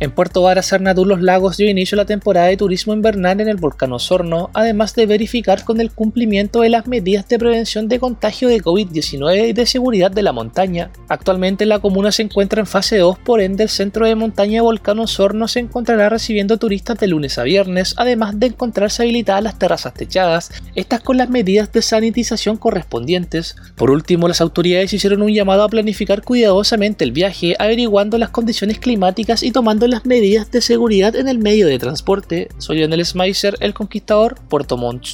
En 0.00 0.12
Puerto 0.12 0.42
Vara, 0.42 0.62
Sarnatú, 0.62 1.04
Los 1.04 1.22
Lagos 1.22 1.56
dio 1.56 1.68
inicio 1.68 1.96
a 1.96 2.02
la 2.02 2.04
temporada 2.04 2.46
de 2.46 2.56
turismo 2.56 2.92
invernal 2.92 3.40
en 3.40 3.48
el 3.48 3.56
volcán 3.56 3.92
Osorno, 3.92 4.48
además 4.54 4.94
de 4.94 5.06
verificar 5.06 5.64
con 5.64 5.80
el 5.80 5.90
cumplimiento 5.90 6.60
de 6.60 6.68
las 6.68 6.86
medidas 6.86 7.26
de 7.26 7.36
prevención 7.36 7.88
de 7.88 7.98
contagio 7.98 8.48
de 8.48 8.62
COVID-19 8.62 9.48
y 9.48 9.52
de 9.52 9.66
seguridad 9.66 10.12
de 10.12 10.22
la 10.22 10.30
montaña. 10.30 10.92
Actualmente 11.08 11.66
la 11.66 11.80
comuna 11.80 12.12
se 12.12 12.22
encuentra 12.22 12.60
en 12.60 12.68
fase 12.68 12.98
2, 12.98 13.18
por 13.18 13.40
ende 13.40 13.64
el 13.64 13.68
centro 13.68 14.06
de 14.06 14.14
montaña 14.14 14.62
Volcán 14.62 15.00
Osorno 15.00 15.48
se 15.48 15.58
encontrará 15.58 16.08
recibiendo 16.08 16.58
turistas 16.58 16.96
de 16.98 17.08
lunes 17.08 17.36
a 17.36 17.42
viernes, 17.42 17.94
además 17.96 18.38
de 18.38 18.46
encontrarse 18.46 19.02
habilitadas 19.02 19.42
las 19.42 19.58
terrazas 19.58 19.94
techadas, 19.94 20.52
estas 20.76 21.00
con 21.00 21.16
las 21.16 21.28
medidas 21.28 21.72
de 21.72 21.82
sanitización 21.82 22.56
correspondientes. 22.56 23.56
Por 23.74 23.90
último, 23.90 24.28
las 24.28 24.40
autoridades 24.40 24.92
hicieron 24.92 25.22
un 25.22 25.34
llamado 25.34 25.64
a 25.64 25.68
planificar 25.68 26.22
cuidadosamente 26.22 27.02
el 27.02 27.10
viaje, 27.10 27.56
averiguando 27.58 28.16
las 28.16 28.30
condiciones 28.30 28.78
climáticas 28.78 29.42
y 29.42 29.50
tomando 29.50 29.87
las 29.90 30.06
medidas 30.06 30.50
de 30.50 30.60
seguridad 30.60 31.16
en 31.16 31.28
el 31.28 31.38
medio 31.38 31.66
de 31.66 31.78
transporte. 31.78 32.48
Soy 32.58 32.80
Daniel 32.80 33.04
Smeiser, 33.04 33.56
el 33.60 33.74
conquistador, 33.74 34.36
Puerto 34.48 34.76
Montt. 34.76 35.06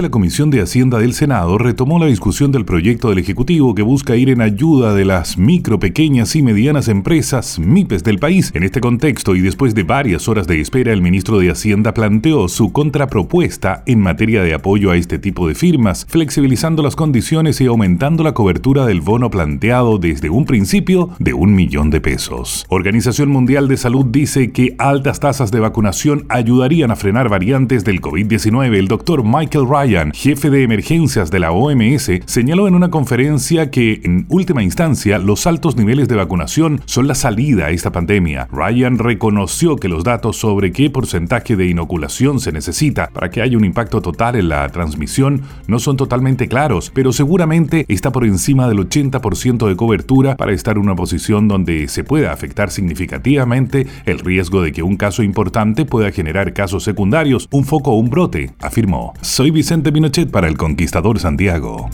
La 0.00 0.08
Comisión 0.08 0.48
de 0.48 0.62
Hacienda 0.62 0.98
del 0.98 1.12
Senado 1.12 1.58
retomó 1.58 1.98
la 1.98 2.06
discusión 2.06 2.52
del 2.52 2.64
proyecto 2.64 3.10
del 3.10 3.18
Ejecutivo 3.18 3.74
que 3.74 3.82
busca 3.82 4.16
ir 4.16 4.30
en 4.30 4.40
ayuda 4.40 4.94
de 4.94 5.04
las 5.04 5.36
micro, 5.36 5.78
pequeñas 5.78 6.34
y 6.36 6.42
medianas 6.42 6.88
empresas 6.88 7.58
MIPES 7.58 8.02
del 8.02 8.18
país. 8.18 8.50
En 8.54 8.62
este 8.62 8.80
contexto 8.80 9.36
y 9.36 9.42
después 9.42 9.74
de 9.74 9.82
varias 9.82 10.26
horas 10.26 10.46
de 10.46 10.58
espera, 10.58 10.94
el 10.94 11.02
ministro 11.02 11.38
de 11.38 11.50
Hacienda 11.50 11.92
planteó 11.92 12.48
su 12.48 12.72
contrapropuesta 12.72 13.82
en 13.84 14.00
materia 14.00 14.42
de 14.42 14.54
apoyo 14.54 14.90
a 14.90 14.96
este 14.96 15.18
tipo 15.18 15.46
de 15.46 15.54
firmas, 15.54 16.06
flexibilizando 16.08 16.82
las 16.82 16.96
condiciones 16.96 17.60
y 17.60 17.66
aumentando 17.66 18.24
la 18.24 18.32
cobertura 18.32 18.86
del 18.86 19.02
bono 19.02 19.30
planteado 19.30 19.98
desde 19.98 20.30
un 20.30 20.46
principio 20.46 21.10
de 21.18 21.34
un 21.34 21.54
millón 21.54 21.90
de 21.90 22.00
pesos. 22.00 22.64
Organización 22.70 23.28
Mundial 23.28 23.68
de 23.68 23.76
Salud 23.76 24.06
dice 24.06 24.50
que 24.50 24.74
altas 24.78 25.20
tasas 25.20 25.50
de 25.50 25.60
vacunación 25.60 26.24
ayudarían 26.30 26.90
a 26.90 26.96
frenar 26.96 27.28
variantes 27.28 27.84
del 27.84 28.00
COVID-19. 28.00 28.74
El 28.78 28.88
doctor 28.88 29.24
Michael 29.24 29.68
Ryan 29.68 29.89
jefe 30.14 30.50
de 30.50 30.62
emergencias 30.62 31.30
de 31.30 31.40
la 31.40 31.52
OMS, 31.52 32.10
señaló 32.24 32.68
en 32.68 32.74
una 32.74 32.90
conferencia 32.90 33.70
que, 33.70 34.00
en 34.04 34.26
última 34.28 34.62
instancia, 34.62 35.18
los 35.18 35.46
altos 35.46 35.76
niveles 35.76 36.08
de 36.08 36.16
vacunación 36.16 36.80
son 36.84 37.08
la 37.08 37.14
salida 37.14 37.66
a 37.66 37.70
esta 37.70 37.90
pandemia. 37.90 38.48
Ryan 38.52 38.98
reconoció 38.98 39.76
que 39.76 39.88
los 39.88 40.04
datos 40.04 40.36
sobre 40.36 40.72
qué 40.72 40.90
porcentaje 40.90 41.56
de 41.56 41.66
inoculación 41.66 42.38
se 42.38 42.52
necesita 42.52 43.10
para 43.12 43.30
que 43.30 43.42
haya 43.42 43.56
un 43.56 43.64
impacto 43.64 44.00
total 44.00 44.36
en 44.36 44.48
la 44.48 44.68
transmisión 44.68 45.42
no 45.66 45.78
son 45.78 45.96
totalmente 45.96 46.46
claros, 46.46 46.92
pero 46.94 47.12
seguramente 47.12 47.84
está 47.88 48.12
por 48.12 48.24
encima 48.24 48.68
del 48.68 48.78
80% 48.78 49.66
de 49.66 49.76
cobertura 49.76 50.36
para 50.36 50.52
estar 50.52 50.76
en 50.76 50.82
una 50.82 50.94
posición 50.94 51.48
donde 51.48 51.88
se 51.88 52.04
pueda 52.04 52.32
afectar 52.32 52.70
significativamente 52.70 53.86
el 54.06 54.20
riesgo 54.20 54.62
de 54.62 54.72
que 54.72 54.82
un 54.82 54.96
caso 54.96 55.22
importante 55.22 55.84
pueda 55.84 56.12
generar 56.12 56.52
casos 56.52 56.84
secundarios, 56.84 57.48
un 57.50 57.64
foco 57.64 57.92
o 57.92 57.98
un 57.98 58.10
brote, 58.10 58.50
afirmó. 58.60 59.14
Soy 59.20 59.50
Vicente 59.50 59.79
Pinochet 59.82 60.30
para 60.30 60.48
el 60.48 60.58
Conquistador 60.58 61.18
Santiago. 61.18 61.88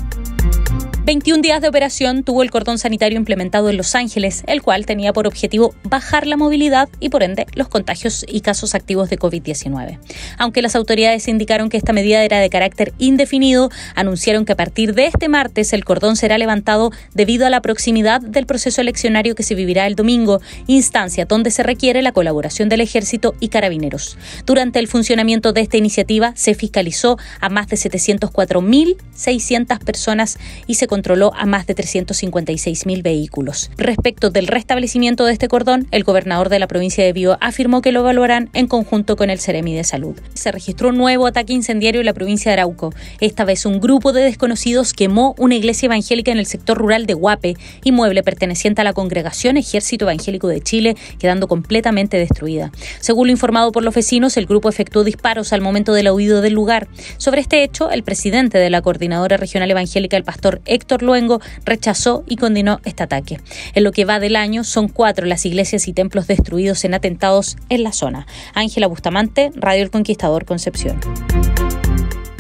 21 1.07 1.41
días 1.41 1.61
de 1.61 1.69
operación 1.69 2.25
tuvo 2.25 2.43
el 2.43 2.51
cordón 2.51 2.79
sanitario 2.79 3.17
implementado 3.17 3.71
en 3.71 3.77
Los 3.77 3.95
Ángeles, 3.95 4.43
el 4.49 4.61
cual 4.61 4.87
tenía 4.87 5.13
por 5.13 5.29
objetivo 5.29 5.73
bajar 5.85 6.27
la 6.27 6.37
movilidad 6.37 6.89
y 6.99 7.11
por 7.11 7.23
ende 7.23 7.47
los 7.55 7.69
contagios 7.69 8.27
y 8.27 8.41
casos 8.41 8.75
activos 8.75 9.09
de 9.09 9.17
COVID-19. 9.17 10.01
Aunque 10.37 10.63
las 10.63 10.75
autoridades 10.75 11.29
indicaron 11.29 11.69
que 11.69 11.77
esta 11.77 11.93
medida 11.93 12.25
era 12.25 12.41
de 12.41 12.51
carácter 12.51 12.93
indefinido, 12.99 13.71
anunciaron 13.95 14.45
que 14.45 14.55
a 14.55 14.57
partir 14.57 14.95
de 14.95 15.07
este 15.07 15.29
martes 15.29 15.73
el 15.73 15.85
cordón 15.85 16.17
será 16.17 16.39
levantado 16.39 16.91
debido 17.15 17.47
a 17.47 17.51
la 17.51 17.63
proximidad 17.63 18.21
del 18.21 18.47
proceso 18.47 18.81
eleccionario 18.81 19.37
que 19.37 19.45
se 19.45 19.55
vivirá 19.55 19.87
el 19.87 19.95
domingo, 19.95 20.41
instancia 20.67 21.25
donde 21.25 21.53
se 21.53 21.63
requiere 21.63 22.03
la 22.03 22.11
colaboración 22.11 22.69
del 22.69 22.81
ejército 22.81 23.37
y 23.39 23.47
carabineros. 23.47 24.19
Durante 24.45 24.81
el 24.81 24.89
funcionamiento 24.89 25.53
de 25.53 25.61
esta 25.61 25.77
iniciativa 25.77 26.33
se 26.35 26.55
fiscalizó 26.55 27.17
a 27.41 27.49
más 27.49 27.69
de 27.69 27.77
704.600 27.77 29.79
personas 29.85 30.37
y 30.67 30.75
se 30.75 30.89
controló 30.97 31.35
a 31.37 31.45
más 31.45 31.67
de 31.67 31.77
356.000 31.77 33.03
vehículos. 33.03 33.71
Respecto 33.77 34.31
del 34.31 34.47
restablecimiento 34.47 35.27
de 35.27 35.35
este 35.35 35.47
cordón, 35.47 35.87
el 35.91 36.05
gobernador 36.05 36.49
de 36.49 36.59
la 36.59 36.69
provincia 36.69 37.05
de 37.05 37.13
Bío 37.13 37.37
afirmó 37.43 37.83
que 37.83 37.93
lo 37.93 38.01
evaluarán 38.01 38.49
en 38.55 38.67
conjunto 38.67 39.15
con 39.15 39.29
el 39.29 39.39
Ceremi 39.39 39.75
de 39.75 39.85
Salud. 39.85 40.19
Se 40.33 40.51
registró 40.53 40.89
un 40.89 40.97
nuevo 40.97 41.27
ataque 41.27 41.53
incendiario 41.53 42.01
en 42.01 42.07
la 42.07 42.15
provincia 42.15 42.51
de 42.51 42.55
Arauco. 42.55 42.95
Esta 43.21 43.45
vez 43.45 43.67
un 43.67 43.79
grupo 43.79 44.15
de 44.15 44.23
desconocidos 44.23 44.95
quemó 44.95 45.35
una 45.37 45.55
iglesia 45.55 45.85
evangélica 45.85 46.33
en 46.33 46.39
el 46.39 46.47
sector 46.47 46.79
rural 46.79 47.05
de 47.05 47.13
Huape, 47.13 47.59
inmueble 47.85 48.23
perteneciente 48.23 48.81
a 48.81 48.85
la 48.85 48.95
Congregación 48.95 49.59
Ejército 49.59 50.07
Evangélico 50.07 50.49
de 50.49 50.63
Chile, 50.63 50.97
quedando 51.19 51.47
completamente 51.47 52.17
destruida. 52.17 52.73
Según 53.01 53.27
lo 53.27 53.33
informado 53.33 53.71
por 53.71 53.83
los 53.83 53.95
vecinos, 53.95 54.39
el 54.39 54.47
grupo 54.47 54.71
efectuó 54.71 55.05
disparos 55.05 55.53
al 55.53 55.61
momento 55.61 55.93
del 55.93 56.09
huido 56.09 56.41
del 56.41 56.55
lugar. 56.55 56.89
Sobre 57.19 57.43
este 57.43 57.63
hecho, 57.65 57.91
el 57.91 58.03
presidente 58.03 58.57
de 58.57 58.71
la 58.71 58.81
Coordinadora 58.81 59.37
Regional 59.37 59.71
Evangélica, 59.71 60.17
el 60.17 60.25
pastor 60.25 60.63
Héctor 60.65 60.86
Luengo 61.03 61.41
rechazó 61.65 62.25
y 62.29 62.37
condenó 62.37 62.81
este 62.85 63.03
ataque. 63.03 63.41
En 63.75 63.85
lo 63.85 63.93
que 63.93 64.05
va 64.05 64.21
del 64.21 64.37
año, 64.37 64.65
son 64.65 64.89
cuatro 64.89 65.27
las 65.27 65.45
iglesias 65.45 65.89
y 65.89 65.93
templos 65.93 66.27
destruidos 66.27 66.85
en 66.85 66.95
atentados 66.95 67.57
en 67.69 67.83
la 67.83 67.93
zona. 67.93 68.27
Ángela 68.55 68.87
Bustamante, 68.87 69.51
Radio 69.55 69.83
El 69.83 69.91
Conquistador 69.91 70.45
Concepción. 70.45 71.01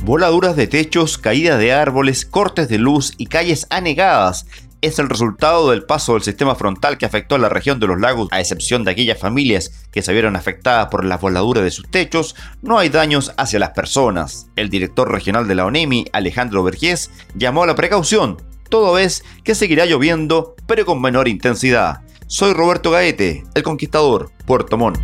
Voladuras 0.04 0.54
de 0.54 0.68
techos, 0.68 1.18
caídas 1.18 1.58
de 1.58 1.72
árboles, 1.72 2.24
cortes 2.24 2.68
de 2.68 2.78
luz 2.78 3.14
y 3.18 3.26
calles 3.26 3.66
anegadas 3.70 4.46
es 4.80 4.98
el 4.98 5.08
resultado 5.08 5.70
del 5.70 5.84
paso 5.84 6.14
del 6.14 6.22
sistema 6.22 6.54
frontal 6.54 6.98
que 6.98 7.06
afectó 7.06 7.34
a 7.34 7.38
la 7.38 7.48
región 7.48 7.80
de 7.80 7.86
los 7.86 8.00
lagos, 8.00 8.28
a 8.30 8.40
excepción 8.40 8.84
de 8.84 8.90
aquellas 8.90 9.18
familias 9.18 9.86
que 9.90 10.02
se 10.02 10.12
vieron 10.12 10.36
afectadas 10.36 10.88
por 10.88 11.04
las 11.04 11.20
voladuras 11.20 11.64
de 11.64 11.70
sus 11.70 11.88
techos, 11.88 12.34
no 12.62 12.78
hay 12.78 12.88
daños 12.88 13.32
hacia 13.36 13.58
las 13.58 13.70
personas. 13.70 14.48
El 14.56 14.70
director 14.70 15.10
regional 15.10 15.48
de 15.48 15.54
la 15.54 15.66
ONEMI, 15.66 16.06
Alejandro 16.12 16.62
Vergés, 16.62 17.10
llamó 17.34 17.62
a 17.62 17.66
la 17.66 17.74
precaución, 17.74 18.36
todo 18.68 18.98
es 18.98 19.24
que 19.44 19.54
seguirá 19.54 19.86
lloviendo, 19.86 20.54
pero 20.66 20.84
con 20.84 21.00
menor 21.00 21.28
intensidad. 21.28 22.02
Soy 22.26 22.52
Roberto 22.52 22.90
Gaete, 22.90 23.44
el 23.54 23.62
conquistador, 23.62 24.30
Puerto 24.46 24.76
Montt. 24.76 24.98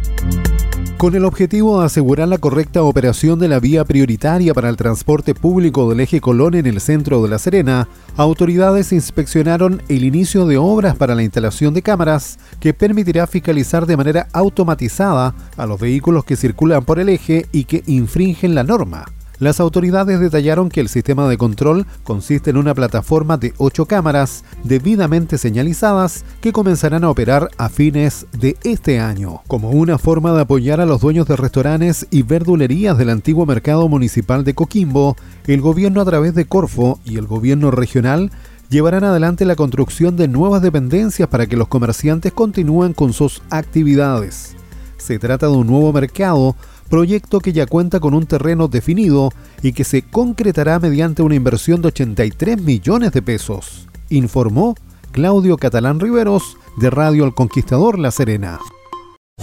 Con 1.02 1.16
el 1.16 1.24
objetivo 1.24 1.80
de 1.80 1.86
asegurar 1.86 2.28
la 2.28 2.38
correcta 2.38 2.84
operación 2.84 3.40
de 3.40 3.48
la 3.48 3.58
vía 3.58 3.84
prioritaria 3.84 4.54
para 4.54 4.68
el 4.68 4.76
transporte 4.76 5.34
público 5.34 5.90
del 5.90 5.98
eje 5.98 6.20
Colón 6.20 6.54
en 6.54 6.64
el 6.66 6.80
centro 6.80 7.20
de 7.20 7.28
La 7.28 7.40
Serena, 7.40 7.88
autoridades 8.16 8.92
inspeccionaron 8.92 9.82
el 9.88 10.04
inicio 10.04 10.46
de 10.46 10.58
obras 10.58 10.94
para 10.94 11.16
la 11.16 11.24
instalación 11.24 11.74
de 11.74 11.82
cámaras 11.82 12.38
que 12.60 12.72
permitirá 12.72 13.26
fiscalizar 13.26 13.84
de 13.84 13.96
manera 13.96 14.28
automatizada 14.32 15.34
a 15.56 15.66
los 15.66 15.80
vehículos 15.80 16.24
que 16.24 16.36
circulan 16.36 16.84
por 16.84 17.00
el 17.00 17.08
eje 17.08 17.46
y 17.50 17.64
que 17.64 17.82
infringen 17.88 18.54
la 18.54 18.62
norma. 18.62 19.06
Las 19.42 19.58
autoridades 19.58 20.20
detallaron 20.20 20.68
que 20.68 20.80
el 20.80 20.88
sistema 20.88 21.28
de 21.28 21.36
control 21.36 21.84
consiste 22.04 22.50
en 22.50 22.58
una 22.58 22.76
plataforma 22.76 23.38
de 23.38 23.54
ocho 23.58 23.86
cámaras 23.86 24.44
debidamente 24.62 25.36
señalizadas 25.36 26.24
que 26.40 26.52
comenzarán 26.52 27.02
a 27.02 27.10
operar 27.10 27.48
a 27.58 27.68
fines 27.68 28.26
de 28.38 28.56
este 28.62 29.00
año, 29.00 29.42
como 29.48 29.70
una 29.70 29.98
forma 29.98 30.32
de 30.32 30.42
apoyar 30.42 30.80
a 30.80 30.86
los 30.86 31.00
dueños 31.00 31.26
de 31.26 31.34
restaurantes 31.34 32.06
y 32.12 32.22
verdulerías 32.22 32.96
del 32.96 33.10
antiguo 33.10 33.44
mercado 33.44 33.88
municipal 33.88 34.44
de 34.44 34.54
Coquimbo. 34.54 35.16
El 35.48 35.60
gobierno 35.60 36.00
a 36.00 36.04
través 36.04 36.36
de 36.36 36.44
Corfo 36.44 37.00
y 37.04 37.16
el 37.16 37.26
gobierno 37.26 37.72
regional 37.72 38.30
llevarán 38.68 39.02
adelante 39.02 39.44
la 39.44 39.56
construcción 39.56 40.16
de 40.16 40.28
nuevas 40.28 40.62
dependencias 40.62 41.28
para 41.28 41.48
que 41.48 41.56
los 41.56 41.66
comerciantes 41.66 42.32
continúen 42.32 42.92
con 42.92 43.12
sus 43.12 43.42
actividades. 43.50 44.54
Se 44.98 45.18
trata 45.18 45.48
de 45.48 45.54
un 45.54 45.66
nuevo 45.66 45.92
mercado 45.92 46.54
proyecto 46.92 47.40
que 47.40 47.54
ya 47.54 47.64
cuenta 47.64 48.00
con 48.00 48.12
un 48.12 48.26
terreno 48.26 48.68
definido 48.68 49.30
y 49.62 49.72
que 49.72 49.82
se 49.82 50.02
concretará 50.02 50.78
mediante 50.78 51.22
una 51.22 51.34
inversión 51.34 51.80
de 51.80 51.88
83 51.88 52.60
millones 52.60 53.12
de 53.12 53.22
pesos, 53.22 53.88
informó 54.10 54.74
Claudio 55.10 55.56
Catalán 55.56 56.00
Riveros 56.00 56.58
de 56.76 56.90
Radio 56.90 57.24
El 57.24 57.32
Conquistador 57.32 57.98
La 57.98 58.10
Serena. 58.10 58.60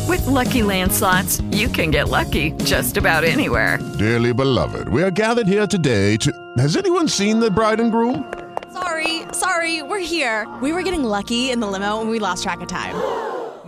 With 0.08 0.24
lucky 0.28 0.62
landslots, 0.62 1.42
you 1.50 1.70
can 1.70 1.90
get 1.90 2.10
lucky 2.10 2.52
just 2.66 2.98
about 2.98 3.24
anywhere. 3.24 3.80
Dearly 3.98 4.32
beloved, 4.32 4.88
we 4.90 5.02
are 5.02 5.12
gathered 5.12 5.48
here 5.48 5.66
today 5.66 6.18
to. 6.18 6.32
Has 6.60 6.78
anyone 6.78 7.08
seen 7.08 7.40
the 7.40 7.50
bride 7.50 7.80
and 7.80 7.92
groom? 7.92 8.32
Sorry, 8.72 9.24
sorry, 9.34 9.82
we're 9.82 9.98
here. 9.98 10.48
We 10.62 10.72
were 10.72 10.84
getting 10.84 11.04
lucky 11.04 11.50
in 11.50 11.62
the 11.62 11.68
limo 11.68 12.00
and 12.00 12.12
we 12.12 12.20
lost 12.20 12.44
track 12.44 12.62
of 12.62 12.68
time. 12.68 12.94